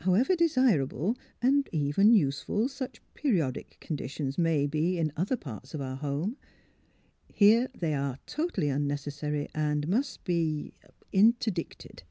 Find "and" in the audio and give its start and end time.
1.40-1.68, 9.54-9.86